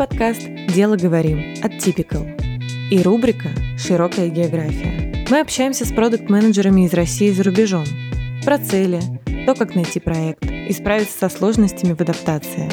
[0.00, 2.26] подкаст «Дело говорим» от Typical
[2.90, 5.26] и рубрика «Широкая география».
[5.28, 7.84] Мы общаемся с продукт-менеджерами из России и за рубежом.
[8.42, 8.98] Про цели,
[9.44, 12.70] то, как найти проект и справиться со сложностями в адаптации.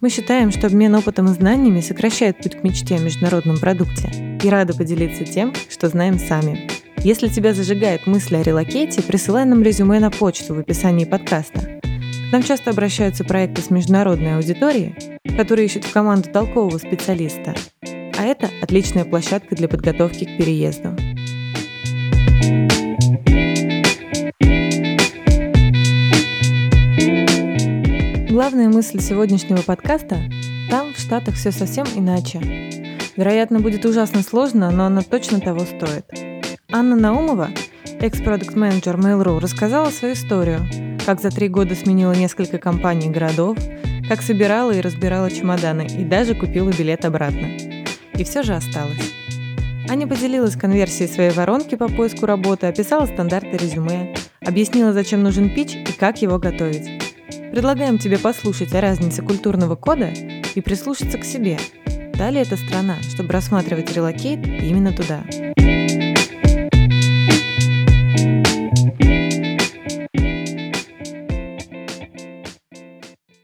[0.00, 4.48] Мы считаем, что обмен опытом и знаниями сокращает путь к мечте о международном продукте и
[4.48, 6.70] рады поделиться тем, что знаем сами.
[6.98, 11.80] Если тебя зажигает мысль о релокейте, присылай нам резюме на почту в описании подкаста.
[11.82, 17.54] К нам часто обращаются проекты с международной аудиторией, которые ищут в команду толкового специалиста.
[18.16, 20.96] А это отличная площадка для подготовки к переезду.
[28.30, 30.18] Главная мысль сегодняшнего подкаста–
[30.70, 32.40] там, в Штатах, все совсем иначе.
[33.16, 36.04] Вероятно, будет ужасно сложно, но она точно того стоит.
[36.72, 37.50] Анна Наумова,
[38.00, 40.60] экс-продукт-менеджер Mail.ru, рассказала свою историю,
[41.06, 43.56] как за три года сменила несколько компаний и городов,
[44.08, 47.48] как собирала и разбирала чемоданы и даже купила билет обратно.
[48.14, 49.14] И все же осталось.
[49.88, 55.74] Аня поделилась конверсией своей воронки по поиску работы, описала стандарты резюме, объяснила, зачем нужен пич
[55.74, 57.02] и как его готовить.
[57.50, 60.10] Предлагаем тебе послушать о разнице культурного кода
[60.54, 61.58] и прислушаться к себе.
[62.14, 65.22] Далее это страна, чтобы рассматривать релокейт именно туда.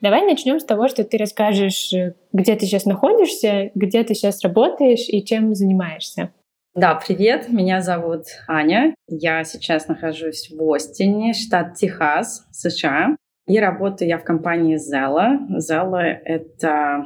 [0.00, 4.42] Давай начнем с того, что ты расскажешь, э, где ты сейчас находишься, где ты сейчас
[4.42, 6.32] работаешь и чем занимаешься.
[6.74, 8.94] Да, привет, меня зовут Аня.
[9.08, 13.16] Я сейчас нахожусь в Остине, штат Техас, США.
[13.46, 15.38] И работаю я в компании Zella.
[15.58, 17.04] Zella— это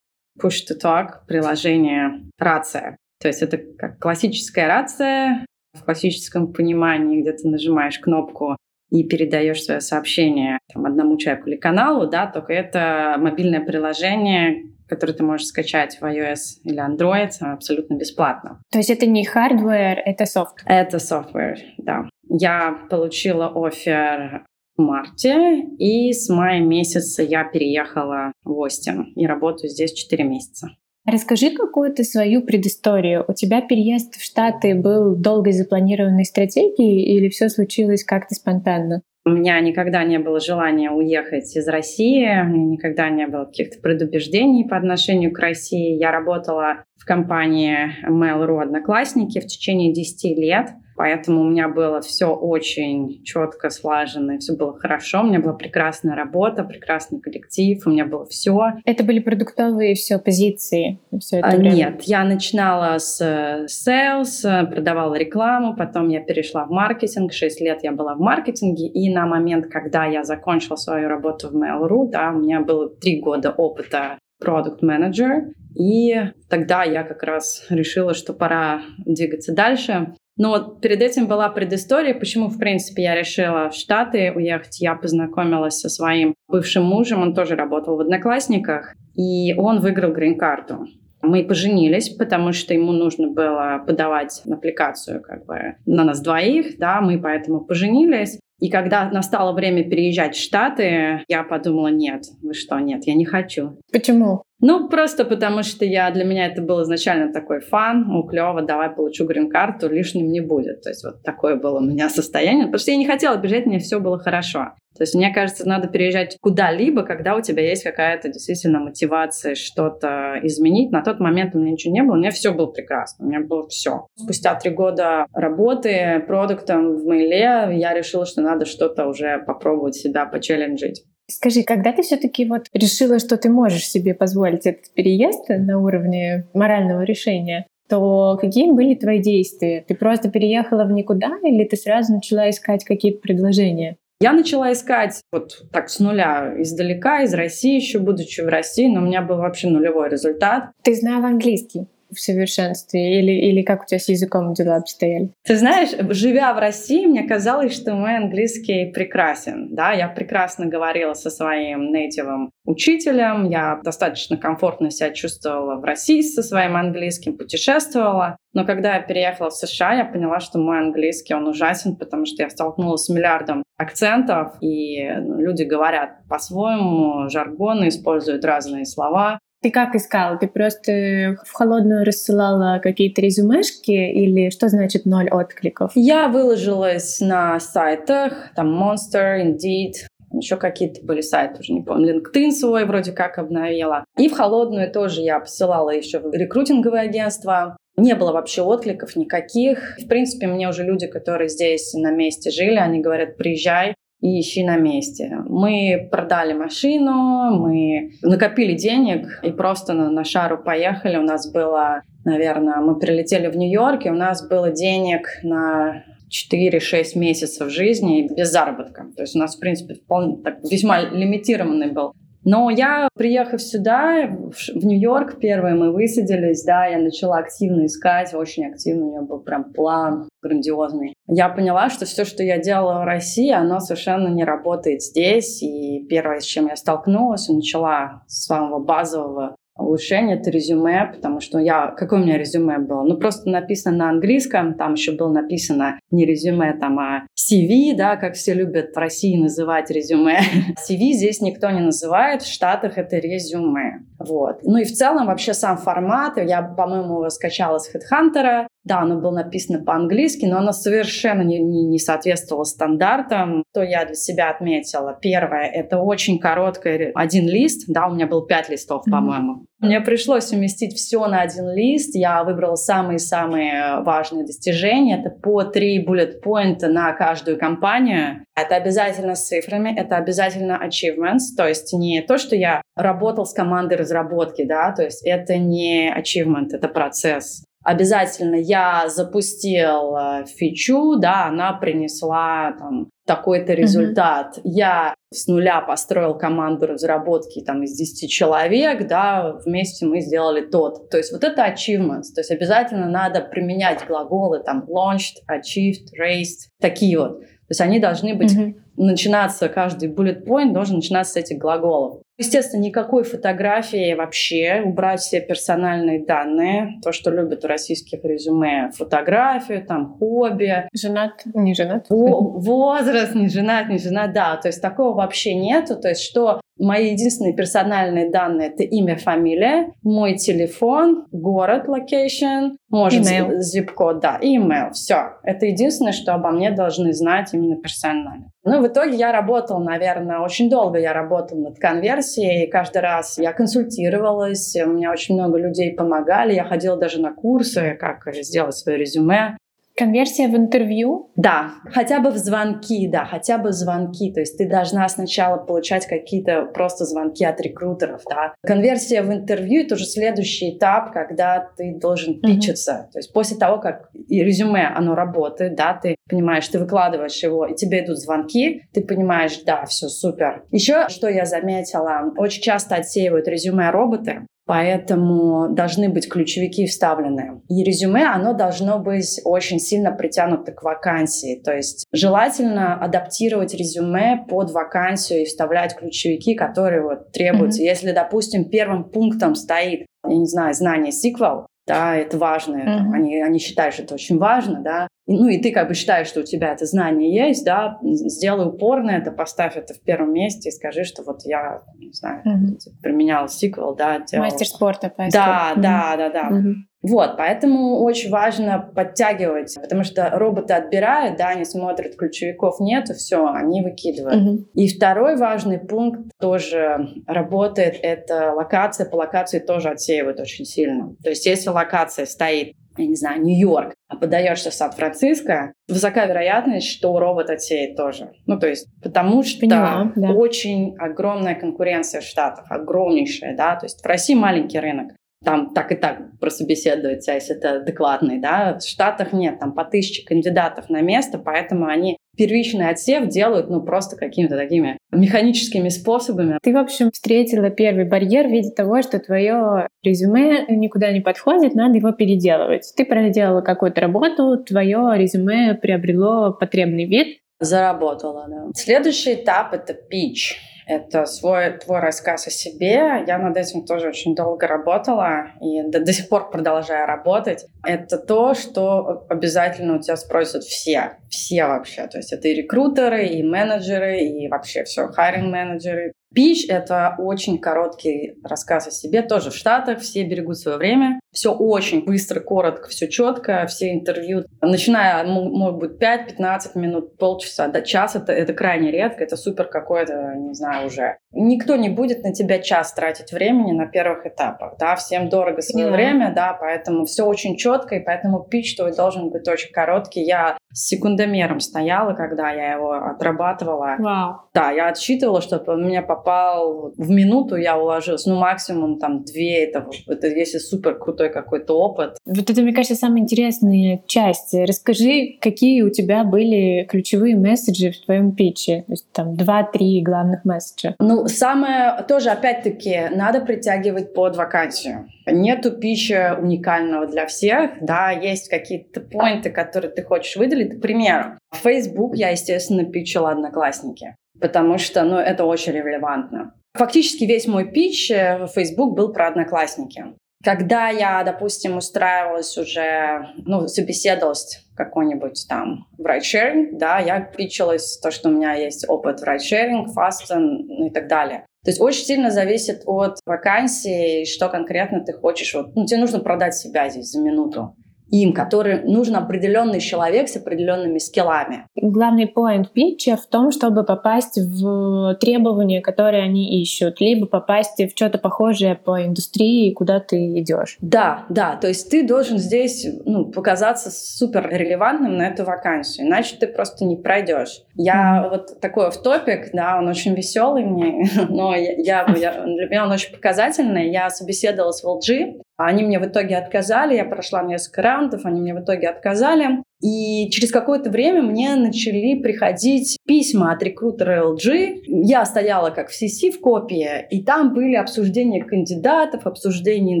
[0.40, 2.96] push-to-talk приложение рация.
[3.20, 8.56] То есть это как классическая рация в классическом понимании, где ты нажимаешь кнопку
[8.90, 15.12] и передаешь свое сообщение там, одному человеку или каналу, да, только это мобильное приложение, которое
[15.12, 18.60] ты можешь скачать в iOS или Android абсолютно бесплатно.
[18.70, 20.62] То есть это не hardware, это софт?
[20.66, 22.08] Это software, да.
[22.28, 24.44] Я получила офер
[24.76, 30.70] в марте, и с мая месяца я переехала в Остин и работаю здесь 4 месяца.
[31.10, 33.24] Расскажи какую-то свою предысторию.
[33.26, 39.02] У тебя переезд в Штаты был долгой запланированной стратегией или все случилось как-то спонтанно?
[39.24, 43.80] У меня никогда не было желания уехать из России, у меня никогда не было каких-то
[43.80, 45.98] предубеждений по отношению к России.
[45.98, 52.26] Я работала в компании Mail.ru «Одноклассники» в течение 10 лет— Поэтому у меня было все
[52.26, 55.22] очень четко слажено, все было хорошо.
[55.22, 58.72] У меня была прекрасная работа, прекрасный коллектив, у меня было все.
[58.84, 61.00] Это были продуктовые все позиции?
[61.18, 61.74] Все это а, время?
[61.74, 63.18] Нет, я начинала с
[63.64, 67.32] sales, продавала рекламу, потом я перешла в маркетинг.
[67.32, 71.56] Шесть лет я была в маркетинге, и на момент, когда я закончила свою работу в
[71.56, 76.16] Mail.ru, да, у меня было три года опыта продукт менеджер и
[76.48, 80.14] тогда я как раз решила, что пора двигаться дальше.
[80.36, 84.80] Но перед этим была предыстория, почему, в принципе, я решила в Штаты уехать.
[84.80, 90.86] Я познакомилась со своим бывшим мужем, он тоже работал в «Одноклассниках», и он выиграл грин-карту.
[91.22, 97.02] Мы поженились, потому что ему нужно было подавать аппликацию как бы на нас двоих, да,
[97.02, 98.38] мы поэтому поженились.
[98.60, 103.24] И когда настало время переезжать в Штаты, я подумала, нет, вы что, нет, я не
[103.24, 103.78] хочу.
[103.92, 104.42] Почему?
[104.60, 108.90] Ну, просто потому что я, для меня это был изначально такой фан, ну, клево, давай
[108.90, 110.82] получу грин-карту, лишним не будет.
[110.82, 113.78] То есть вот такое было у меня состояние, потому что я не хотела бежать, мне
[113.78, 114.74] все было хорошо.
[115.00, 120.38] То есть мне кажется, надо переезжать куда-либо, когда у тебя есть какая-то действительно мотивация что-то
[120.42, 120.92] изменить.
[120.92, 123.40] На тот момент у меня ничего не было, у меня все было прекрасно, у меня
[123.40, 124.08] было все.
[124.14, 130.26] Спустя три года работы продуктом в Мейле я решила, что надо что-то уже попробовать себя
[130.26, 131.02] почелленджить.
[131.30, 136.46] Скажи, когда ты все-таки вот решила, что ты можешь себе позволить этот переезд на уровне
[136.52, 139.82] морального решения, то какие были твои действия?
[139.88, 143.96] Ты просто переехала в никуда или ты сразу начала искать какие-то предложения?
[144.22, 149.00] Я начала искать вот так с нуля, издалека, из России, еще будучи в России, но
[149.00, 150.72] у меня был вообще нулевой результат.
[150.82, 151.86] Ты знала английский?
[152.10, 153.18] В совершенстве?
[153.18, 155.32] Или, или как у тебя с языком дела обстояли?
[155.44, 159.74] Ты знаешь, живя в России, мне казалось, что мой английский прекрасен.
[159.74, 166.20] Да, я прекрасно говорила со своим нейтивом учителем, я достаточно комфортно себя чувствовала в России
[166.22, 168.36] со своим английским, путешествовала.
[168.52, 172.42] Но когда я переехала в США, я поняла, что мой английский, он ужасен, потому что
[172.42, 179.38] я столкнулась с миллиардом акцентов, и ну, люди говорят по-своему, жаргоны используют разные слова.
[179.62, 180.38] Ты как искала?
[180.38, 185.92] Ты просто в холодную рассылала какие-то резюмешки или что значит ноль откликов?
[185.94, 192.52] Я выложилась на сайтах, там Monster, Indeed, еще какие-то были сайты, уже не помню, LinkedIn
[192.52, 194.04] свой вроде как обновила.
[194.16, 197.76] И в холодную тоже я посылала еще в рекрутинговое агентство.
[197.96, 199.98] Не было вообще откликов никаких.
[199.98, 204.62] В принципе, мне уже люди, которые здесь на месте жили, они говорят, приезжай, и ищи
[204.64, 205.38] на месте.
[205.48, 211.16] Мы продали машину, мы накопили денег и просто на, на шару поехали.
[211.16, 217.18] У нас было, наверное, мы прилетели в Нью-Йорк, и у нас было денег на 4-6
[217.18, 219.06] месяцев жизни без заработка.
[219.16, 222.12] То есть у нас, в принципе, вполне, так, весьма лимитированный был
[222.44, 228.66] но я, приехав сюда, в Нью-Йорк, первые мы высадились, да, я начала активно искать, очень
[228.66, 231.14] активно, у меня был прям план грандиозный.
[231.26, 235.62] Я поняла, что все, что я делала в России, оно совершенно не работает здесь.
[235.62, 241.58] И первое, с чем я столкнулась, начала с самого базового улучшение это резюме, потому что
[241.58, 241.88] я...
[241.88, 243.02] Какое у меня резюме было?
[243.02, 248.16] Ну, просто написано на английском, там еще было написано не резюме, там, а CV, да,
[248.16, 250.40] как все любят в России называть резюме.
[250.88, 254.04] CV здесь никто не называет, в Штатах это резюме.
[254.18, 254.60] Вот.
[254.62, 259.20] Ну и в целом вообще сам формат, я, по-моему, его скачала с HeadHunter, да, оно
[259.20, 263.62] было написано по-английски, но оно совершенно не, не, не соответствовало стандартам.
[263.74, 265.16] То я для себя отметила.
[265.20, 267.84] Первое, это очень короткий один лист.
[267.88, 269.10] Да, у меня был пять листов, mm-hmm.
[269.10, 269.66] по-моему.
[269.80, 272.14] Мне пришлось уместить все на один лист.
[272.14, 275.20] Я выбрала самые-самые важные достижения.
[275.20, 278.44] Это по три bullet point на каждую компанию.
[278.54, 283.54] Это обязательно с цифрами, это обязательно achievements, то есть не то, что я работал с
[283.54, 291.16] командой разработки, да, то есть это не achievement, это процесс обязательно я запустил э, фичу,
[291.16, 294.58] да, она принесла там, такой-то результат.
[294.58, 294.62] Mm-hmm.
[294.64, 301.08] Я с нуля построил команду разработки там из 10 человек, да, вместе мы сделали тот.
[301.10, 302.32] То есть вот это achievements.
[302.34, 307.40] То есть обязательно надо применять глаголы там launched, achieved, raised, такие вот.
[307.40, 308.74] То есть они должны быть, mm-hmm.
[308.96, 312.20] начинаться, каждый bullet point должен начинаться с этих глаголов.
[312.40, 319.84] Естественно, никакой фотографии вообще, убрать все персональные данные, то, что любят у российских резюме, фотографию,
[319.84, 320.88] там, хобби.
[320.94, 322.06] Женат, не женат.
[322.08, 327.12] возраст, не женат, не женат, да, то есть такого вообще нету, то есть что Мои
[327.12, 334.92] единственные персональные данные— это имя, фамилия, мой телефон, город, location, может, zip-код, да, email.
[334.92, 335.34] Все.
[335.42, 338.50] Это единственное, что обо мне должны знать именно персонально.
[338.64, 342.64] Ну, в итоге я работала, наверное, очень долго я работала над конверсией.
[342.64, 346.54] И каждый раз я консультировалась, у меня очень много людей помогали.
[346.54, 349.56] Я ходила даже на курсы, как сделать свое резюме.
[350.00, 351.30] Конверсия в интервью?
[351.36, 354.32] Да, хотя бы в звонки, да, хотя бы звонки.
[354.32, 358.54] То есть ты должна сначала получать какие-то просто звонки от рекрутеров, да.
[358.62, 362.92] Конверсия в интервью— это уже следующий этап, когда ты должен пичиться.
[362.92, 363.12] Mm-hmm.
[363.12, 367.74] То есть после того, как резюме, оно работает, да, ты понимаешь, ты выкладываешь его, и
[367.74, 370.64] тебе идут звонки, ты понимаешь, да, все супер.
[370.70, 377.60] Еще, что я заметила, очень часто отсеивают резюме роботы, Поэтому должны быть ключевики вставлены.
[377.68, 381.60] И резюме, оно должно быть очень сильно притянуто к вакансии.
[381.60, 387.82] То есть желательно адаптировать резюме под вакансию и вставлять ключевики, которые вот требуются.
[387.82, 387.86] Mm-hmm.
[387.86, 393.14] Если, допустим, первым пунктом стоит, я не знаю, знание SQL, да, это важно, mm-hmm.
[393.14, 396.26] они, они считают, что это очень важно, да, и, ну и ты как бы считаешь,
[396.26, 400.32] что у тебя это знание есть, да, сделай упор на это, поставь это в первом
[400.32, 403.02] месте и скажи, что вот я, не знаю, mm-hmm.
[403.02, 404.44] применял сиквел, да, делал...
[404.44, 405.80] Мастер спорта по Да, mm-hmm.
[405.80, 406.50] да, да, да.
[406.50, 406.74] Mm-hmm.
[407.02, 413.46] Вот, поэтому очень важно подтягивать, потому что роботы отбирают, да, они смотрят, ключевиков нету, все,
[413.46, 414.42] они выкидывают.
[414.42, 414.64] Mm-hmm.
[414.74, 421.14] И второй важный пункт тоже работает, это локация, по локации тоже отсеивают очень сильно.
[421.22, 426.88] То есть если локация стоит я не знаю, Нью-Йорк, а подаешься в Сан-Франциско, высока вероятность,
[426.88, 428.32] что робот отсеет тоже.
[428.46, 430.32] Ну, то есть, потому что Поняла, да.
[430.32, 435.12] очень огромная конкуренция в Штатах, огромнейшая, да, то есть в России маленький рынок
[435.44, 438.78] там так и так прособеседуется, если это адекватный, да.
[438.78, 443.82] В Штатах нет, там по тысяче кандидатов на место, поэтому они первичный отсев делают, ну,
[443.82, 446.58] просто какими-то такими механическими способами.
[446.62, 451.74] Ты, в общем, встретила первый барьер в виде того, что твое резюме никуда не подходит,
[451.74, 452.92] надо его переделывать.
[452.96, 457.38] Ты проделала какую-то работу, твое резюме приобрело потребный вид.
[457.58, 458.66] Заработала, да.
[458.74, 460.56] Следующий этап— это pitch
[460.90, 463.24] это свой твой рассказ о себе.
[463.26, 467.64] Я над этим тоже очень долго работала и до, до сих пор продолжаю работать.
[467.86, 472.08] Это то, что обязательно у тебя спросят все, все вообще.
[472.08, 477.58] То есть это и рекрутеры, и менеджеры, и вообще все, хайринг менеджеры, Пич— это очень
[477.58, 479.22] короткий рассказ о себе.
[479.22, 481.20] Тоже в Штатах все берегут свое время.
[481.32, 483.66] Все очень быстро, коротко, все четко.
[483.66, 489.24] Все интервью, начиная, может быть, 5-15 минут, полчаса до часа, это, это крайне редко.
[489.24, 491.16] Это супер какое-то, не знаю, уже.
[491.32, 494.76] Никто не будет на тебя час тратить времени на первых этапах.
[494.78, 494.96] Да?
[494.96, 495.92] Всем дорого свое yeah.
[495.92, 500.22] время, да, поэтому все очень четко, и поэтому пич твой должен быть очень короткий.
[500.22, 503.96] Я с секундомером стояла, когда я его отрабатывала.
[503.98, 504.34] Wow.
[504.54, 508.26] Да, я отсчитывала, чтобы он меня попал в минуту, я уложилась.
[508.26, 512.16] Ну, максимум там две, это, это если супер крутой какой-то опыт.
[512.24, 514.54] Вот это, мне кажется, самая интересная часть.
[514.54, 518.84] Расскажи, какие у тебя были ключевые месседжи в твоем питче?
[518.86, 520.94] То есть там два-три главных месседжа.
[520.98, 525.08] Ну, самое, тоже, опять-таки, надо притягивать под вакансию.
[525.26, 530.78] Нету пищи уникального для всех, да, есть какие-то поинты, которые ты хочешь выделить.
[530.78, 536.54] К примеру, в Facebook я, естественно, пичила одноклассники, потому что, ну, это очень релевантно.
[536.74, 540.14] Фактически весь мой пич в Facebook был про одноклассники.
[540.42, 548.10] Когда я, допустим, устраивалась уже, ну, собеседовалась какой-нибудь там в ridesharing, да, я питчилась то,
[548.10, 551.44] что у меня есть опыт в ridesharing, Fasten ну, и так далее.
[551.62, 555.52] То есть очень сильно зависит от вакансии, что конкретно ты хочешь.
[555.52, 557.76] Вот, ну, тебе нужно продать себя здесь за минуту
[558.10, 561.66] им, который нужен определенный человек с определенными скиллами.
[561.76, 567.90] Главный поинт питча в том, чтобы попасть в требования, которые они ищут, либо попасть в
[567.90, 570.76] что-то похожее по индустрии, куда ты идешь.
[570.80, 576.36] Да, да, то есть ты должен здесь ну, показаться супер релевантным на эту вакансию, иначе
[576.36, 577.62] ты просто не пройдешь.
[577.74, 578.30] Я mm-hmm.
[578.30, 582.84] вот такой в топик, да, он очень веселый мне, но я, я, я, для меня
[582.84, 583.90] он очень показательный.
[583.90, 588.54] Я собеседовалась в LG, они мне в итоге отказали, я прошла несколько раундов, они мне
[588.54, 589.62] в итоге отказали.
[589.80, 594.82] И через какое-то время мне начали приходить письма от рекрутера LG.
[594.86, 600.00] Я стояла как в CC в копии, и там были обсуждения кандидатов, обсуждения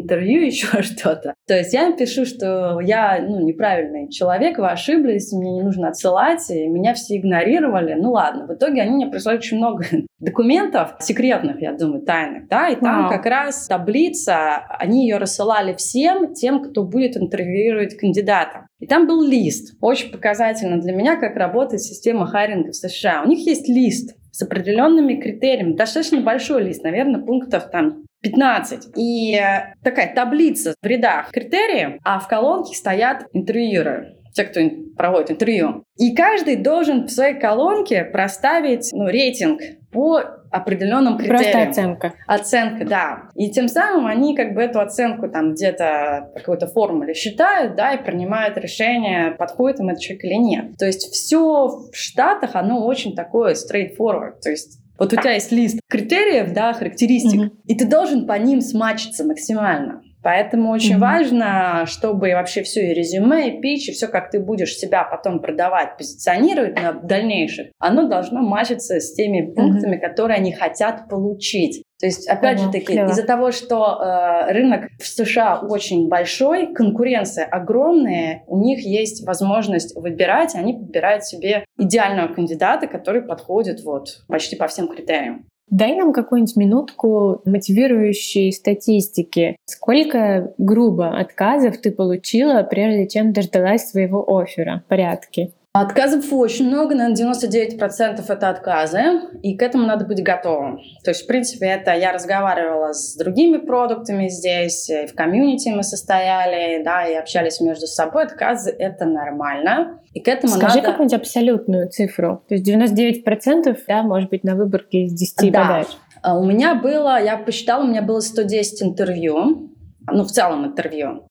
[0.00, 1.34] интервью, еще что-то.
[1.46, 5.88] То есть я им пишу, что я ну, неправильный человек, вы ошиблись, мне не нужно
[5.88, 7.94] отсылать, и меня все игнорировали.
[7.94, 9.84] Ну ладно, в итоге они мне прислали очень много
[10.18, 16.34] документов, секретных, я думаю, тайных, да, и там как раз таблица, они ее рассылали всем
[16.34, 18.66] тем, кто будет интервьюировать кандидата.
[18.80, 19.76] И там был лист.
[19.80, 23.22] Очень показательно для меня, как работает система хайринга в США.
[23.22, 28.96] У них есть лист с определенными критериями, достаточно большой лист, наверное, пунктов там 15.
[28.96, 34.60] И э, такая таблица в рядах критериев, а в колонке стоят интервьюеры те, кто
[34.96, 35.84] проводит интервью.
[35.98, 39.60] И каждый должен в своей колонке проставить ну, рейтинг
[39.90, 41.42] по определенным критериям.
[41.42, 42.12] Просто оценка.
[42.26, 43.22] Оценка, да.
[43.34, 47.94] И тем самым они как бы эту оценку там где-то по какой-то формуле считают, да,
[47.94, 50.76] и принимают решение, подходит им этот человек или нет.
[50.78, 54.40] То есть все в Штатах, оно очень такое straightforward.
[54.42, 57.56] То есть вот у тебя есть лист критериев, да, характеристик, mm-hmm.
[57.68, 60.02] и ты должен по ним смачиться максимально.
[60.22, 60.98] Поэтому очень mm-hmm.
[60.98, 65.40] важно, чтобы вообще все и резюме, и пич, и все, как ты будешь себя потом
[65.40, 70.00] продавать, позиционировать на дальнейших, оно должно мачиться с теми пунктами, mm-hmm.
[70.00, 71.82] которые они хотят получить.
[72.00, 76.72] То есть, опять ага, же таки, из-за того, что э, рынок в США очень большой,
[76.72, 83.82] конкуренция огромная, у них есть возможность выбирать, и они подбирают себе идеального кандидата, который подходит
[83.84, 85.46] вот почти по всем критериям.
[85.70, 89.56] Дай нам какую-нибудь минутку мотивирующей статистики.
[89.66, 94.82] Сколько грубо отказов ты получила, прежде чем дождалась своего оффера?
[94.88, 95.52] Порядки.
[95.72, 99.02] Отказов очень много, наверное, 99% это отказы,
[99.40, 100.80] и к этому надо быть готовым.
[101.04, 105.84] То есть, в принципе, это я разговаривала с другими продуктами здесь, и в комьюнити мы
[105.84, 108.24] состояли, да, и общались между собой.
[108.24, 110.90] Отказы— это нормально, и к этому Скажи надо...
[110.90, 112.42] какую-нибудь абсолютную цифру.
[112.48, 115.60] То есть 99%, да, может быть, на выборке из 10 да.
[115.60, 115.86] подач.
[116.20, 119.70] А у меня было, я посчитала, у меня было 110 интервью,
[120.10, 121.29] ну, в целом интервью.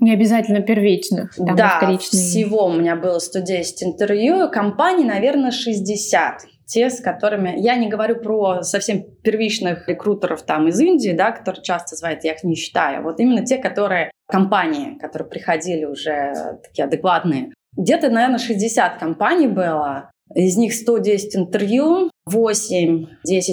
[0.00, 1.34] Не обязательно первичных.
[1.34, 2.22] Там да, вторичные.
[2.22, 7.54] всего у меня было 110 интервью, компаний, наверное, 60 те, с которыми...
[7.56, 12.34] Я не говорю про совсем первичных рекрутеров там из Индии, да, которые часто звонят, я
[12.34, 13.02] их не считаю.
[13.02, 17.54] Вот именно те, которые компании, которые приходили уже такие адекватные.
[17.74, 20.10] Где-то, наверное, 60 компаний было.
[20.34, 23.06] Из них 110 интервью, 8-10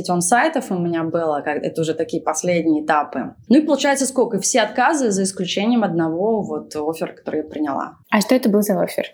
[0.10, 3.36] он-сайтов у меня было, это уже такие последние этапы.
[3.48, 4.40] Ну и получается сколько?
[4.40, 7.98] Все отказы, за исключением одного вот оффера, который я приняла.
[8.12, 9.06] А что это был за офер?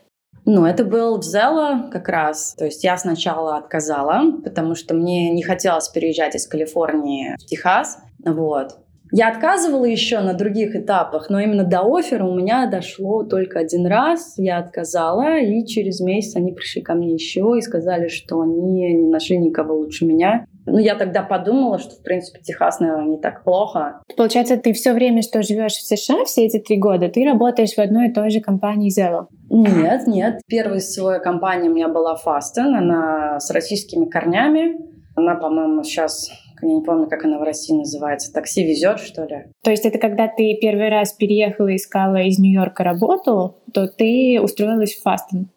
[0.45, 2.55] Ну, это был в Зело как раз.
[2.57, 7.99] То есть я сначала отказала, потому что мне не хотелось переезжать из Калифорнии в Техас.
[8.25, 8.79] Вот.
[9.11, 13.85] Я отказывала еще на других этапах, но именно до оффера у меня дошло только один
[13.85, 14.35] раз.
[14.37, 19.07] Я отказала, и через месяц они пришли ко мне еще и сказали, что они не
[19.07, 20.45] нашли никого лучше меня.
[20.65, 24.01] Ну, я тогда подумала, что, в принципе, Техас, наверное, не так плохо.
[24.15, 27.79] Получается, ты все время, что живешь в США, все эти три года, ты работаешь в
[27.79, 29.27] одной и той же компании Zero?
[29.49, 30.41] Нет, нет.
[30.47, 34.77] Первая своя компания у меня была Fasten, она с российскими корнями.
[35.15, 39.45] Она, по-моему, сейчас я не помню, как она в России называется, такси везет, что ли.
[39.63, 44.39] То есть это когда ты первый раз переехала и искала из Нью-Йорка работу, то ты
[44.41, 45.49] устроилась в Фастон?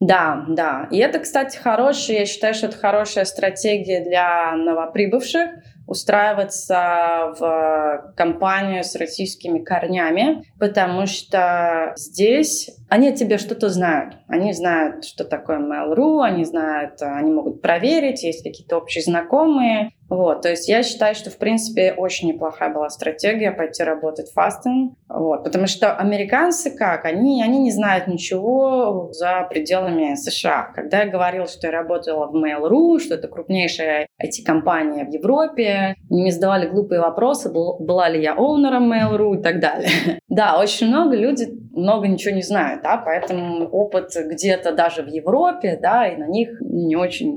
[0.00, 0.88] Да, да.
[0.90, 5.50] И это, кстати, хорошая, я считаю, что это хорошая стратегия для новоприбывших
[5.86, 14.16] устраиваться в компанию с российскими корнями, потому что здесь они о тебе что-то знают.
[14.26, 19.92] Они знают, что такое Mail.ru, они знают, они могут проверить, есть какие-то общие знакомые.
[20.08, 24.32] Вот, то есть я считаю, что, в принципе, очень неплохая была стратегия пойти работать в
[24.32, 24.94] фастинг.
[25.08, 27.04] Вот, потому что американцы как?
[27.04, 30.72] Они, они не знают ничего за пределами США.
[30.74, 36.32] Когда я говорила, что я работала в Mail.ru, что это крупнейшая IT-компания в Европе, мне
[36.32, 39.90] задавали глупые вопросы, была ли я оунером Mail.ru и так далее.
[40.30, 45.78] Да, очень много людей много ничего не знают, да, поэтому опыт где-то даже в Европе,
[45.80, 47.36] да, и на них не очень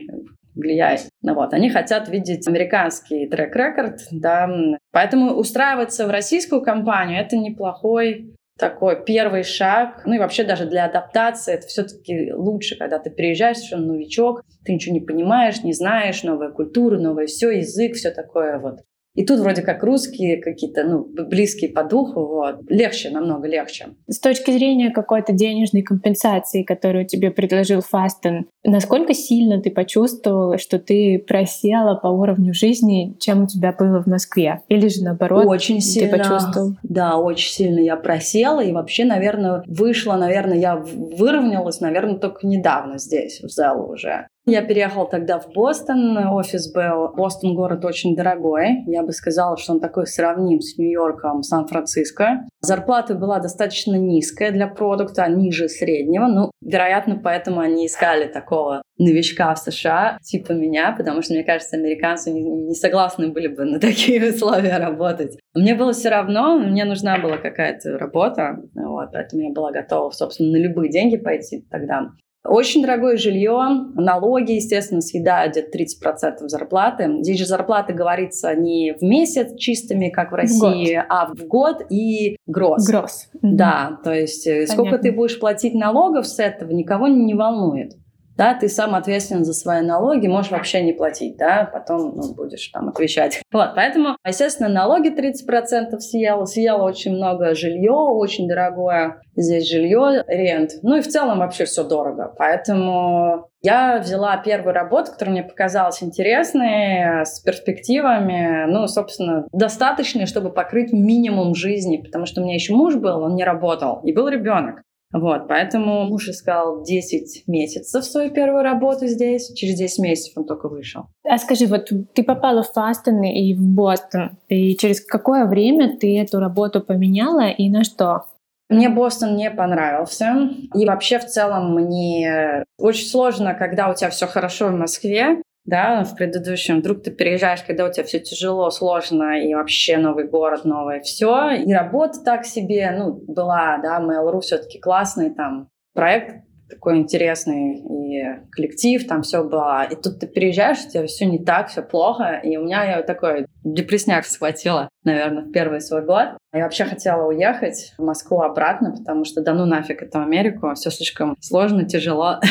[0.56, 1.08] влияет.
[1.22, 4.50] Ну, вот, они хотят видеть американский трек-рекорд, да,
[4.92, 10.86] поэтому устраиваться в российскую компанию— это неплохой такой первый шаг, ну и вообще даже для
[10.86, 16.24] адаптации это все-таки лучше, когда ты приезжаешь, что новичок, ты ничего не понимаешь, не знаешь,
[16.24, 18.82] новая культура, новое все, язык, все такое вот.
[19.16, 22.62] И тут вроде как русские какие-то, ну, близкие по духу, вот.
[22.68, 23.90] Легче, намного легче.
[24.08, 30.80] С точки зрения какой-то денежной компенсации, которую тебе предложил Фастен, насколько сильно ты почувствовала, что
[30.80, 34.62] ты просела по уровню жизни, чем у тебя было в Москве?
[34.68, 35.46] Или же наоборот?
[35.46, 36.10] Очень сильно.
[36.10, 36.76] Ты почувствовал?
[36.82, 42.98] Да, очень сильно я просела, и вообще, наверное, вышла, наверное, я выровнялась, наверное, только недавно
[42.98, 44.28] здесь, в зал уже.
[44.46, 47.14] Я переехала тогда в Бостон, офис был.
[47.16, 48.84] Бостон город очень дорогой.
[48.88, 52.46] Я бы сказала, что он такой сравним с Нью-Йорком, Сан-Франциско.
[52.60, 56.28] Зарплата была достаточно низкая для продукта, ниже среднего.
[56.28, 61.78] Ну, вероятно, поэтому они искали такого новичка в США, типа меня, потому что, мне кажется,
[61.78, 65.38] американцы не, не согласны были бы на такие условия работать.
[65.56, 70.52] Мне было все равно, мне нужна была какая-то работа, вот, поэтому я была готова, собственно,
[70.52, 72.12] на любые деньги пойти тогда.
[72.46, 73.58] Очень дорогое жилье,
[73.96, 77.10] налоги, естественно, съедают где-то 30% зарплаты.
[77.22, 81.86] Здесь же зарплата говорится не в месяц чистыми, как в России, в а в год
[81.90, 82.86] и гроз.
[82.86, 83.30] Гроз.
[83.42, 84.74] Да, то есть э, Понятно.
[84.74, 87.94] сколько ты будешь платить налогов с этого, никого не волнует
[88.38, 92.68] да, ты сам ответственен за свои налоги, можешь вообще не платить, да, потом ну, будешь
[92.70, 93.42] там отвечать.
[93.54, 100.72] Вот, поэтому, естественно, налоги 30% съела, съела очень много жилье, очень дорогое здесь жилье, рент,
[100.82, 106.04] ну и в целом вообще все дорого, поэтому я взяла первую работу, которая мне показалась
[106.04, 112.74] интересной, с перспективами, ну, собственно, достаточной, чтобы покрыть минимум жизни, потому что у меня еще
[112.74, 114.82] муж был, он не работал, и был ребенок.
[115.14, 119.54] Вот, поэтому муж искал 10 месяцев свою первую работу здесь.
[119.54, 121.04] Через 10 месяцев он только вышел.
[121.24, 124.38] А скажи, вот ты попала в Фастон и в Бостон.
[124.48, 128.24] И через какое время ты эту работу поменяла и на что?
[128.70, 130.50] Мне Бостон не понравился.
[130.74, 136.04] И вообще в целом мне очень сложно, когда у тебя все хорошо в Москве, да,
[136.04, 136.80] в предыдущем.
[136.80, 141.52] Вдруг ты переезжаешь, когда у тебя все тяжело, сложно, и вообще новый город, новое все.
[141.52, 146.44] И работа так себе, ну, была, да, Mail.ru все-таки классный там проект,
[146.74, 149.84] такой интересный и коллектив, там все было.
[149.84, 152.40] И тут ты переезжаешь, у тебя все не так, все плохо.
[152.44, 156.38] И у меня я такой депресняк схватила, наверное, в первый свой год.
[156.54, 160.92] Я вообще хотела уехать в Москву обратно, потому что да ну нафиг эту Америку, все
[160.92, 162.40] слишком сложно, тяжело.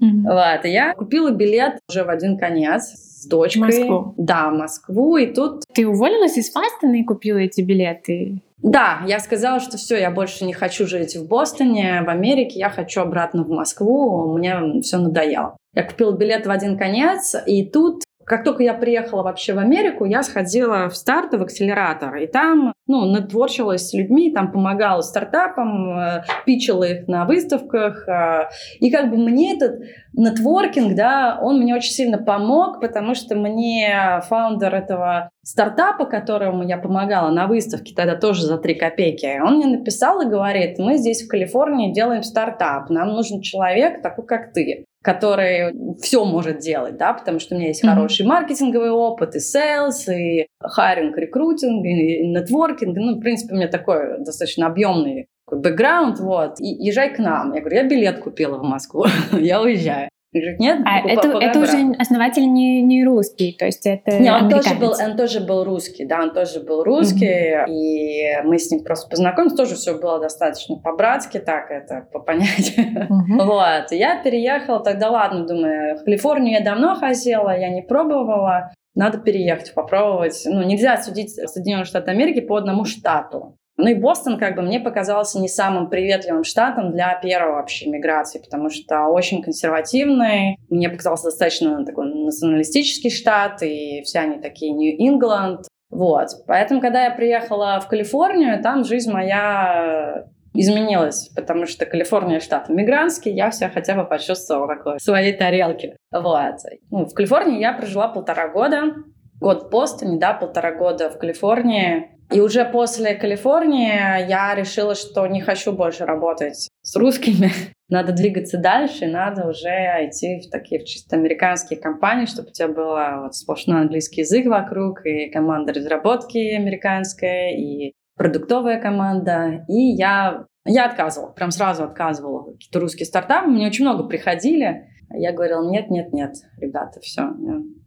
[0.00, 3.62] Вот, и я купила билет уже в один конец с дочкой.
[3.62, 4.14] Москву?
[4.16, 5.64] Да, Москву, и тут...
[5.74, 8.42] Ты уволилась из Фастона и купила эти билеты?
[8.62, 12.70] Да, я сказала, что все, я больше не хочу жить в Бостоне, в Америке, я
[12.70, 15.56] хочу обратно в Москву, мне все надоело.
[15.74, 20.04] Я купила билет в один конец, и тут как только я приехала вообще в Америку,
[20.04, 25.98] я сходила в старт, в акселератор, и там, ну, нетворчилась с людьми, там помогала стартапам,
[25.98, 28.48] э, пичила их на выставках, э,
[28.80, 29.80] и как бы мне этот
[30.12, 36.76] нетворкинг, да, он мне очень сильно помог, потому что мне фаундер этого стартапа, которому я
[36.76, 41.22] помогала на выставке, тогда тоже за 3 копейки, он мне написал и говорит, мы здесь
[41.22, 47.12] в Калифорнии делаем стартап, нам нужен человек такой, как ты который все может делать, да,
[47.12, 47.88] потому что у меня есть mm-hmm.
[47.88, 52.96] хороший маркетинговый опыт, и sales, и хайринг, рекрутинг, и нетворкинг.
[52.96, 57.54] Ну, в принципе, у меня такой достаточно объемный бэкграунд, вот, и езжай к нам.
[57.54, 60.10] Я говорю, я билет купила в Москву, я уезжаю.
[60.30, 64.50] Говорит, нет, а это, это уже основатель не, не русский, то есть это Не, он
[64.50, 67.70] тоже, был, он тоже был русский, да, он тоже был русский, mm-hmm.
[67.70, 73.08] и мы с ним просто познакомились, тоже все было достаточно по-братски, так это, по понятию.
[73.08, 73.44] Mm-hmm.
[73.44, 79.18] Вот, я переехала, тогда ладно, думаю, в Калифорнию я давно хотела, я не пробовала, надо
[79.18, 80.42] переехать, попробовать.
[80.44, 83.56] Ну, нельзя судить Соединенные Штаты Америки по одному штату.
[83.78, 88.40] Ну и Бостон, как бы, мне показался не самым приветливым штатом для первой вообще миграции,
[88.40, 90.56] потому что очень консервативный.
[90.68, 95.68] Мне показался достаточно такой националистический штат, и все они такие Нью-Ингланд.
[95.90, 96.26] Вот.
[96.48, 103.32] Поэтому, когда я приехала в Калифорнию, там жизнь моя изменилась, потому что Калифорния штат мигрантский,
[103.32, 105.96] я вся хотя бы почувствовала такое в своей тарелке.
[106.10, 106.56] Вот.
[106.90, 108.94] Ну, в Калифорнии я прожила полтора года,
[109.40, 112.17] год в Бостоне, да, полтора года в Калифорнии.
[112.30, 117.50] И уже после Калифорнии я решила, что не хочу больше работать с русскими.
[117.88, 122.68] Надо двигаться дальше, надо уже идти в такие в чисто американские компании, чтобы у тебя
[122.68, 129.64] был вот сплошной английский язык вокруг, и команда разработки американская, и продуктовая команда.
[129.68, 132.52] И я, я отказывала, прям сразу отказывала.
[132.52, 134.90] Какие-то русские стартапы, мне очень много приходили.
[135.08, 137.30] Я говорила, нет, нет, нет, ребята, все,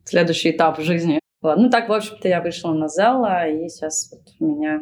[0.04, 1.21] следующий этап в жизни.
[1.42, 4.82] Ну, так, в общем-то, я вышла на зала, и сейчас вот у меня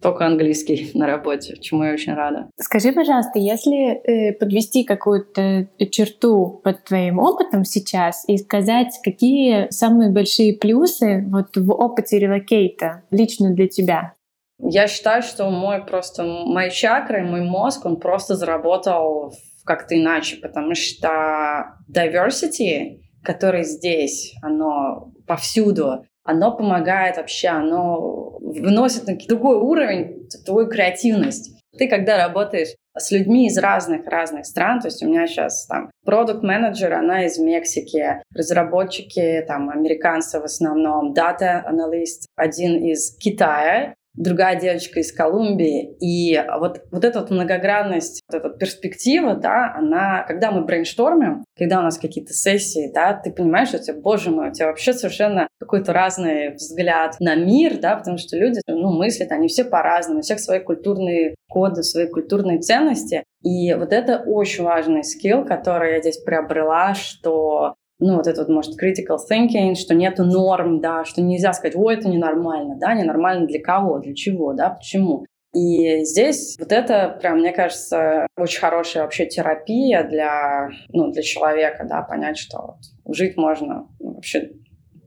[0.00, 2.48] только английский на работе, чему я очень рада.
[2.58, 10.10] Скажи, пожалуйста, если э, подвести какую-то черту под твоим опытом сейчас и сказать, какие самые
[10.10, 14.14] большие плюсы вот в опыте релокейта лично для тебя?
[14.60, 19.32] Я считаю, что мой просто, мои чакры, мой мозг, он просто заработал
[19.64, 29.16] как-то иначе, потому что diversity, который здесь, оно повсюду, оно помогает вообще, оно выносит на
[29.28, 31.58] другой уровень твою креативность.
[31.78, 36.92] Ты когда работаешь с людьми из разных-разных стран, то есть у меня сейчас там product-менеджер,
[36.92, 45.00] она из Мексики, разработчики там американцы в основном, data analyst один из Китая, другая девочка
[45.00, 45.96] из Колумбии.
[46.00, 51.80] И вот, вот эта вот многогранность, вот эта перспектива, да, она, когда мы брейнштормим, когда
[51.80, 54.92] у нас какие-то сессии, да, ты понимаешь, что у тебя, боже мой, у тебя вообще
[54.92, 60.20] совершенно какой-то разный взгляд на мир, да, потому что люди, ну, мыслят, они все по-разному,
[60.20, 63.24] у всех свои культурные коды, свои культурные ценности.
[63.42, 68.48] И вот это очень важный скилл, который я здесь приобрела, что ну, вот это вот,
[68.48, 73.46] может, critical thinking, что нету норм, да, что нельзя сказать, ой, это ненормально, да, ненормально
[73.46, 75.26] для кого, для чего, да, почему.
[75.54, 81.86] И здесь вот это, прям, мне кажется, очень хорошая вообще терапия для, ну, для человека,
[81.88, 82.76] да, понять, что
[83.08, 84.50] жить можно вообще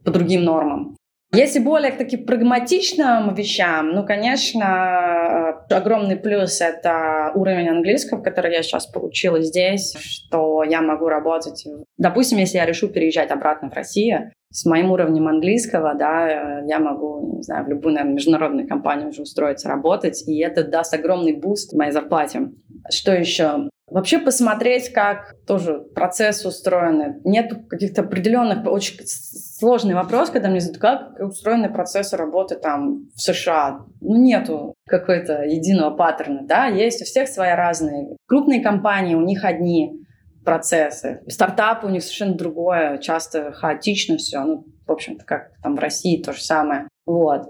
[0.03, 0.95] по другим нормам.
[1.33, 8.61] Если более к таким прагматичным вещам, ну, конечно, огромный плюс— это уровень английского, который я
[8.63, 11.65] сейчас получила здесь, что я могу работать...
[11.97, 17.37] Допустим, если я решу переезжать обратно в Россию, с моим уровнем английского, да, я могу,
[17.37, 21.73] не знаю, в любую, наверное, международную компанию уже устроиться, работать, и это даст огромный boost
[21.73, 22.49] моей зарплате.
[22.89, 23.69] Что еще?
[23.91, 27.19] Вообще посмотреть, как тоже процесс устроен.
[27.25, 33.21] Нет каких-то определенных, очень сложный вопрос, когда мне задают, как устроены процессы работы там в
[33.21, 33.85] США.
[33.99, 38.15] Ну, нету какой-то единого паттерна, да, есть у всех свои разные.
[38.27, 40.01] Крупные компании, у них одни
[40.45, 41.21] процессы.
[41.27, 44.39] Стартапы у них совершенно другое, часто хаотично все.
[44.39, 46.87] Ну, в общем-то, как там в России то же самое.
[47.05, 47.43] Вот.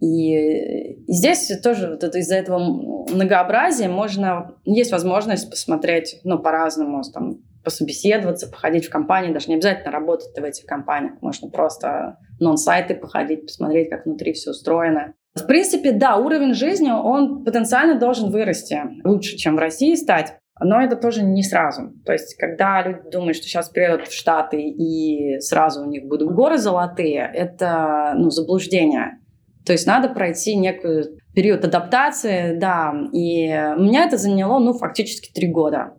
[0.00, 7.38] И, здесь тоже вот это, из-за этого многообразия можно, есть возможность посмотреть, ну, по-разному, там,
[7.64, 13.42] пособеседоваться, походить в компании, даже не обязательно работать в этих компаниях, можно просто нон-сайты походить,
[13.42, 15.14] посмотреть, как внутри все устроено.
[15.34, 20.34] В принципе, да, уровень жизни, он потенциально должен вырасти лучше, чем в России стать.
[20.60, 21.92] Но это тоже не сразу.
[22.04, 26.32] То есть, когда люди думают, что сейчас приедут в Штаты и сразу у них будут
[26.34, 29.20] горы золотые, это ну, заблуждение.
[29.68, 32.94] То есть надо пройти некую период адаптации, да.
[33.12, 35.92] И у меня это заняло, ну, фактически три года.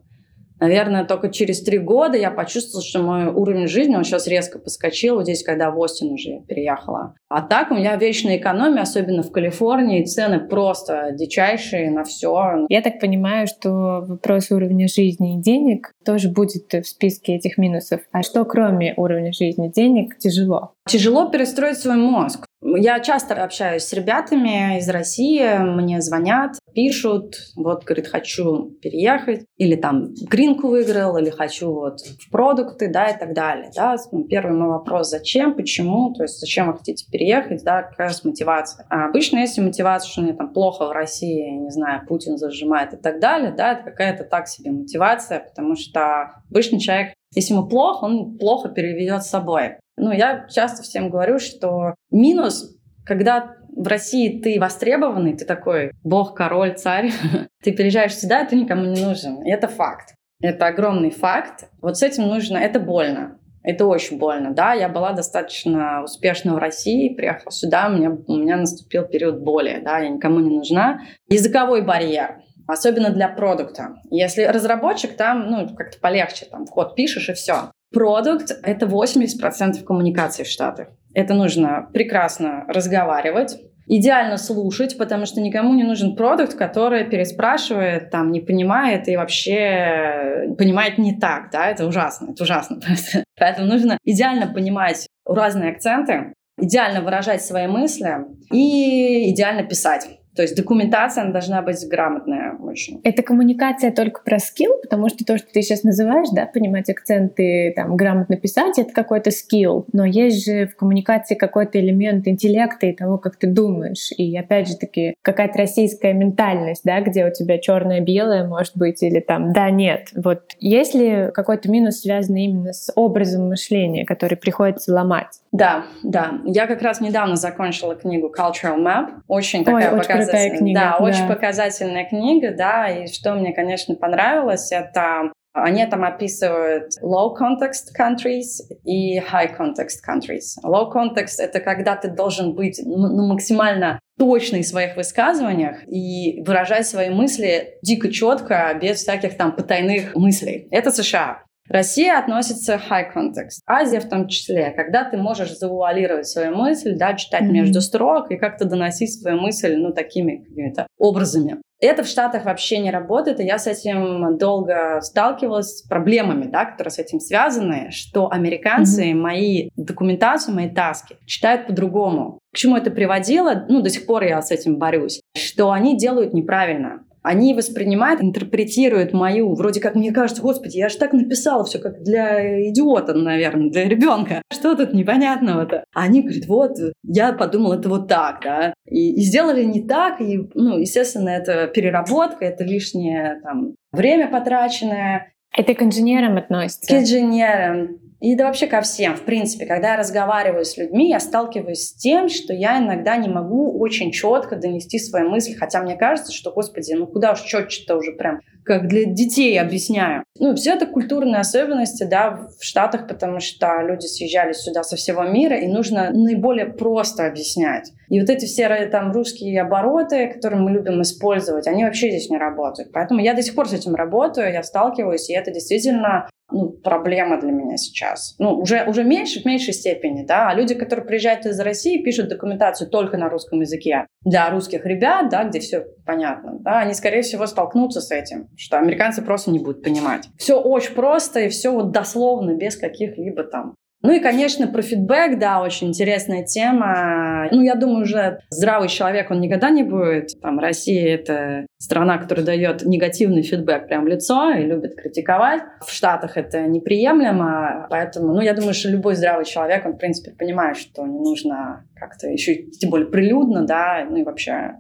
[0.60, 5.18] Наверное, только через три года я почувствовала, что мой уровень жизни, он сейчас резко подскочил,
[5.18, 7.14] вот здесь, когда в Остин уже переехала.
[7.30, 12.66] А так у меня вечная экономия, особенно в Калифорнии, цены просто дичайшие на все.
[12.70, 18.02] Я так понимаю, что вопрос уровня жизни и денег тоже будет в списке этих минусов.
[18.12, 20.74] А что кроме уровня жизни денег тяжело?
[20.88, 22.49] Тяжело перестроить свой мозг.
[22.62, 29.76] Я часто общаюсь с ребятами из России, мне звонят, пишут, вот, говорит, хочу переехать, или
[29.76, 33.96] там гринку выиграл, или хочу вот в продукты, да, и так далее, да.
[34.30, 38.86] Первый мой вопрос, зачем, почему, то есть зачем вы хотите переехать, да, какая у мотивация.
[38.90, 42.98] А обычно, если мотивация, что мне там плохо в России, не знаю, Путин зажимает и
[42.98, 48.06] так далее, да, это какая-то так себе мотивация, потому что обычный человек Если ему плохо,
[48.06, 49.78] он плохо переведет с собой.
[50.00, 56.34] Ну, я часто всем говорю, что минус, когда в России ты востребованный, ты такой бог,
[56.34, 57.12] король, царь,
[57.64, 59.44] ты переезжаешь сюда, ты никому не нужен.
[59.44, 60.16] И это факт.
[60.42, 61.70] Это огромный факт.
[61.82, 63.38] Вот с этим нужно, это больно.
[63.62, 64.74] Это очень больно, да.
[64.74, 69.82] Я была достаточно успешна в России, приехала сюда, у меня, у меня наступил период боли,
[69.84, 71.02] да, я никому не нужна.
[71.28, 73.96] Языковой барьер, особенно для продукта.
[74.10, 77.72] Если разработчик, там, ну, как-то полегче, там, код пишешь и все.
[77.92, 80.90] Продукт— это 80% коммуникации в Штатах.
[81.14, 88.32] Это нужно прекрасно разговаривать, идеально слушать, потому что никому не нужен продукт, который переспрашивает, там,
[88.32, 93.24] не понимает и вообще понимает не так, да, это ужасно, это ужасно просто.
[93.38, 98.18] Поэтому нужно идеально понимать разные акценты, идеально выражать свои мысли
[98.52, 100.19] и идеально писать.
[100.40, 103.02] То есть документация она должна быть грамотная очень.
[103.04, 107.74] Это коммуникация только про скилл, потому что то, что ты сейчас называешь, да, понимать акценты,
[107.76, 109.86] там, грамотно писать, это какой-то скилл.
[109.92, 114.14] Но есть же в коммуникации какой-то элемент интеллекта и того, как ты думаешь.
[114.16, 119.20] И опять же таки, какая-то российская ментальность, да, где у тебя черное-белое, может быть, или
[119.20, 120.08] там да-нет.
[120.16, 125.42] Вот есть ли какой-то минус, связанный именно с образом мышления, который приходится ломать?
[125.52, 126.40] Да, да.
[126.46, 129.10] Я как раз недавно закончила книгу Cultural Map.
[129.28, 130.58] Очень такая Ой, очень показательная.
[130.58, 132.90] Книга, да, да, очень показательная книга, да.
[132.90, 140.00] И что мне, конечно, понравилось, это они там описывают low context countries и high context
[140.08, 140.56] countries.
[140.64, 146.88] Low context— это когда ты должен быть ну, максимально точный в своих высказываниях и выражать
[146.88, 150.68] свои мысли дико четко, без всяких там потайных мыслей.
[150.72, 151.44] Это США.
[151.70, 153.62] Россия относится к high context.
[153.68, 157.52] Азия в том числе, когда ты можешь завуалировать свою мысль, да, читать mm-hmm.
[157.52, 161.58] между строк и как-то доносить свою мысль, ну, такими какими-то образами.
[161.82, 166.66] Это в Штатах вообще не работает, и я с этим долго сталкивалась с проблемами, да,
[166.66, 169.16] которые с этим связаны, что американцы mm-hmm.
[169.16, 172.40] мои документацию, мои таски читают по-другому.
[172.52, 173.66] К чему это приводило?
[173.70, 175.22] Ну, до сих пор я с этим борюсь.
[175.38, 180.98] Что они делают неправильно они воспринимают, интерпретируют мою, вроде как мне кажется, господи, я же
[180.98, 184.42] так написала все как для идиота, наверное, для ребенка.
[184.52, 185.84] Что тут непонятного-то?
[185.94, 186.72] А они говорят, вот,
[187.04, 188.74] я подумала, это вот так, да.
[188.86, 195.34] И, и сделали не так, и, ну, естественно, это переработка, это лишнее там время потраченное.
[195.56, 196.94] Это к инженерам относится?
[196.94, 198.09] К инженерам.
[198.20, 201.94] И да вообще ко всем, в принципе, когда я разговариваю с людьми, я сталкиваюсь с
[201.94, 206.52] тем, что я иногда не могу очень четко донести свои мысли, хотя мне кажется, что,
[206.52, 210.24] господи, ну куда уж четче-то уже прям, как для детей объясняю.
[210.38, 215.24] Ну, все это культурные особенности, да, в Штатах, потому что люди съезжали сюда со всего
[215.24, 217.92] мира, и нужно наиболее просто объяснять.
[218.10, 222.38] И вот эти все там русские обороты, которые мы любим использовать, они вообще здесь не
[222.38, 222.92] работают.
[222.92, 227.40] Поэтому я до сих пор с этим работаю, я сталкиваюсь, и это действительно ну, проблема
[227.40, 228.36] для меня сейчас.
[228.40, 230.50] Ну, уже, уже меньше, в меньшей степени, да.
[230.50, 235.30] А люди, которые приезжают из России, пишут документацию только на русском языке для русских ребят,
[235.30, 239.60] да, где все понятно, да, они, скорее всего, столкнутся с этим, что американцы просто не
[239.60, 240.28] будут понимать.
[240.38, 245.38] Все очень просто и все вот дословно, без каких-либо там ну и, конечно, про фидбэк,
[245.40, 247.50] да, очень интересная тема.
[247.52, 250.40] Ну, я думаю, уже здравый человек, он никогда не будет.
[250.42, 255.64] Там, Россия— это страна, которая дает негативный фидбэк прям в лицо и любит критиковать.
[255.86, 260.32] В Штатах это неприемлемо, поэтому, ну, я думаю, что любой здравый человек, он, в принципе,
[260.32, 264.76] понимает, что не нужно как-то еще, тем более прилюдно, да, ну и вообще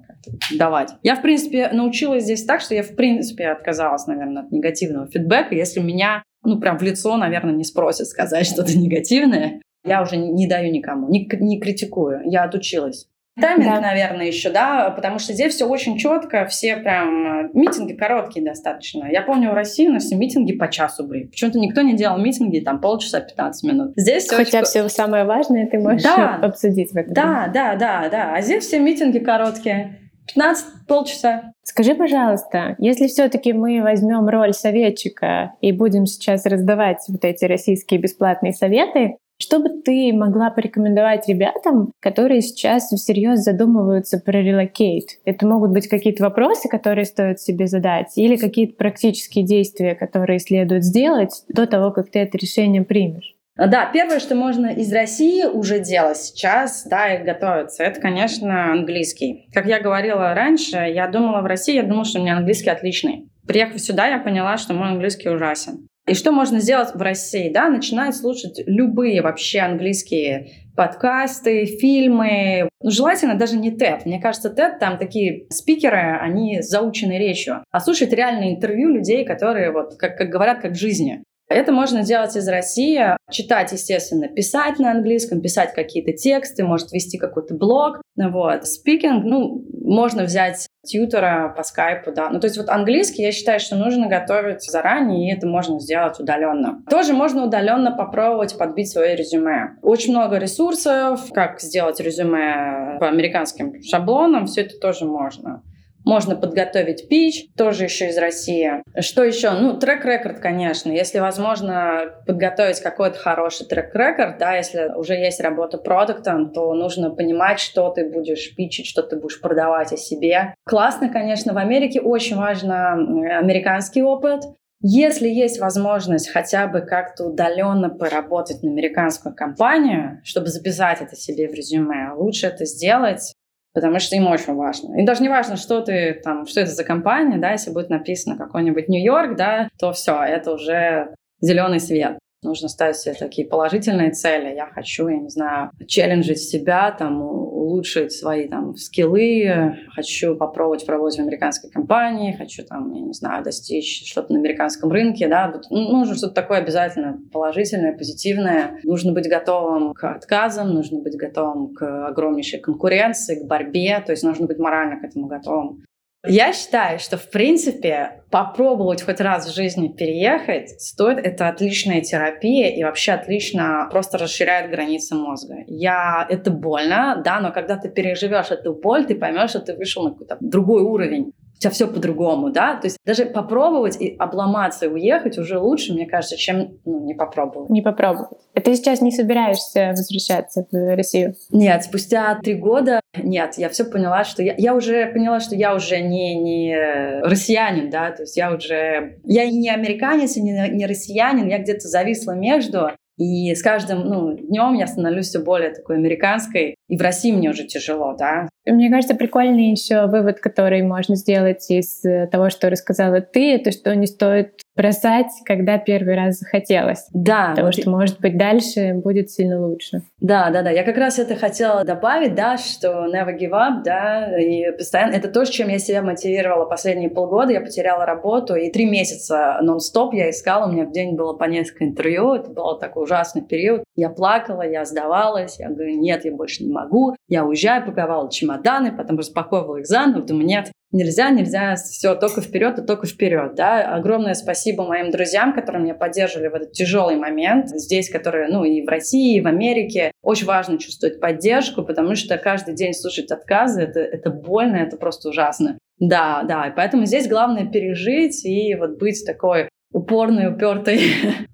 [0.57, 0.91] давать.
[1.03, 5.55] Я, в принципе, научилась здесь так, что я, в принципе, отказалась, наверное, от негативного фидбэка,
[5.55, 9.61] если меня ну, прям в лицо, наверное, не спросят сказать что-то негативное.
[9.85, 12.21] Я уже не даю никому, не, не критикую.
[12.25, 13.07] Я отучилась.
[13.39, 13.79] Тайминг, да.
[13.79, 19.05] наверное, еще, да, потому что здесь все очень четко, все прям э, митинги короткие достаточно.
[19.09, 21.25] Я помню, в России у нас все митинги по часу были.
[21.25, 23.93] Почему-то никто не делал митинги там полчаса, 15 минут.
[23.95, 24.67] Здесь все Хотя очень...
[24.67, 27.13] все самое важное ты можешь да, обсудить в этом.
[27.13, 28.33] Да, да, да, да.
[28.35, 30.08] А здесь все митинги короткие.
[30.33, 31.53] 15 полчаса.
[31.63, 37.99] Скажи, пожалуйста, если все-таки мы возьмем роль советчика и будем сейчас раздавать вот эти российские
[37.99, 45.19] бесплатные советы, что бы ты могла порекомендовать ребятам, которые сейчас всерьез задумываются про релокейт?
[45.23, 50.83] Это могут быть какие-то вопросы, которые стоит себе задать, или какие-то практические действия, которые следует
[50.83, 53.35] сделать до того, как ты это решение примешь?
[53.67, 59.49] Да, первое, что можно из России уже делать сейчас, да, и готовиться, это, конечно, английский.
[59.53, 63.27] Как я говорила раньше, я думала в России, я думала, что у меня английский отличный.
[63.45, 65.87] Приехав сюда, я поняла, что мой английский ужасен.
[66.07, 67.51] И что можно сделать в России?
[67.51, 72.69] Да, начинать слушать любые вообще английские подкасты, фильмы.
[72.81, 74.03] Ну, желательно даже не TED.
[74.05, 77.63] Мне кажется, TED там такие спикеры, они заучены речью.
[77.69, 81.23] А слушать реальные интервью людей, которые вот, как, как говорят, как в жизни.
[81.49, 87.17] Это можно делать из России, читать, естественно, писать на английском, писать какие-то тексты, может вести
[87.17, 88.01] какой-то блог.
[88.15, 88.67] Вот.
[88.67, 92.29] Спикинг, ну, можно взять тьютера по скайпу, да.
[92.29, 96.19] Ну, то есть вот английский, я считаю, что нужно готовить заранее, и это можно сделать
[96.19, 96.83] удаленно.
[96.87, 99.77] Тоже можно удаленно попробовать подбить свое резюме.
[99.81, 105.63] Очень много ресурсов, как сделать резюме по американским шаблонам, все это тоже можно.
[106.05, 108.83] Можно подготовить пич, тоже еще из России.
[108.99, 109.51] Что еще?
[109.51, 110.91] Ну, трек-рекорд, конечно.
[110.91, 117.59] Если возможно подготовить какой-то хороший трек-рекорд, да, если уже есть работа продуктом, то нужно понимать,
[117.59, 120.53] что ты будешь пичить, что ты будешь продавать о себе.
[120.65, 124.41] Классно, конечно, в Америке очень важно американский опыт.
[124.81, 131.49] Если есть возможность хотя бы как-то удаленно поработать на американскую компанию, чтобы записать это себе
[131.49, 133.33] в резюме, лучше это сделать
[133.73, 134.99] потому что им очень важно.
[134.99, 138.37] И даже не важно, что ты там, что это за компания, да, если будет написано
[138.37, 142.17] какой-нибудь Нью-Йорк, да, то все, это уже зеленый свет.
[142.41, 144.55] Нужно ставить себе такие положительные цели.
[144.55, 150.89] Я хочу, я не знаю, челленджить себя, там, улучшить свои там скиллы, хочу попробовать в
[150.89, 155.53] работе в американской компании, хочу там, я не знаю, достичь что-то на американском рынке, да,
[155.69, 158.79] ну, нужно что-то такое обязательно положительное, позитивное.
[158.83, 164.23] Нужно быть готовым к отказам, нужно быть готовым к огромнейшей конкуренции, к борьбе, то есть
[164.23, 165.83] нужно быть морально к этому готовым.
[166.27, 171.17] Я считаю, что, в принципе, попробовать хоть раз в жизни переехать стоит.
[171.17, 175.55] Это отличная терапия и вообще отлично просто расширяет границы мозга.
[175.67, 176.27] Я...
[176.29, 180.11] Это больно, да, но когда ты переживешь эту боль, ты поймешь, что ты вышел на
[180.11, 184.89] какой-то другой уровень у тебя все по-другому, да, то есть даже попробовать и обломаться и
[184.89, 187.69] уехать уже лучше, мне кажется, чем ну, не попробовать.
[187.69, 188.39] Не попробовать.
[188.55, 191.35] А ты сейчас не собираешься возвращаться в Россию?
[191.49, 195.75] Нет, спустя три года нет, я все поняла, что я, я уже поняла, что я
[195.75, 201.47] уже не, не россиянин, да, то есть я уже, я не американец, не, не россиянин,
[201.47, 206.75] я где-то зависла между, и с каждым ну, днем я становлюсь все более такой американской.
[206.87, 208.47] И в России мне уже тяжело, да.
[208.65, 212.01] Мне кажется, прикольный еще вывод, который можно сделать из
[212.31, 217.05] того, что рассказала ты, это что не стоит бросать, когда первый раз захотелось.
[217.13, 217.49] Да.
[217.49, 217.89] Потому вот что, и...
[217.89, 220.03] может быть, дальше будет сильно лучше.
[220.21, 220.69] Да, да, да.
[220.69, 225.15] Я как раз это хотела добавить, да, что never give up, да, и постоянно...
[225.15, 227.51] Это то, чем я себя мотивировала последние полгода.
[227.51, 230.69] Я потеряла работу, и три месяца нон-стоп я искала.
[230.69, 232.35] У меня в день было по несколько интервью.
[232.35, 233.83] Это был такой ужасный период.
[233.97, 235.59] Я плакала, я сдавалась.
[235.59, 237.15] Я говорю, нет, я больше не могу.
[237.27, 240.23] Я уезжаю, паковала чемоданы, потом распаковывала их заново.
[240.23, 243.95] Думаю, нет, нельзя, нельзя, все, только вперед и только вперед, да.
[243.95, 248.81] Огромное спасибо моим друзьям, которые меня поддерживали в этот тяжелый момент здесь, которые, ну, и
[248.85, 250.11] в России, и в Америке.
[250.21, 255.29] Очень важно чувствовать поддержку, потому что каждый день слушать отказы, это, это больно, это просто
[255.29, 255.77] ужасно.
[255.99, 261.01] Да, да, и поэтому здесь главное пережить и вот быть такой упорной, упертой.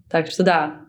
[0.08, 0.86] Так что да.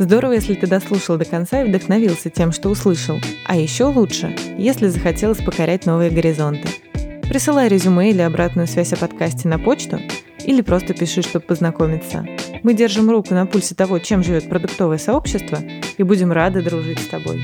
[0.00, 3.20] Здорово, если ты дослушал до конца и вдохновился тем, что услышал.
[3.44, 6.66] А еще лучше, если захотелось покорять новые горизонты.
[7.28, 10.00] Присылай резюме или обратную связь о подкасте на почту
[10.42, 12.24] или просто пиши, чтобы познакомиться.
[12.62, 15.58] Мы держим руку на пульсе того, чем живет продуктовое сообщество
[15.98, 17.38] и будем рады дружить с тобой.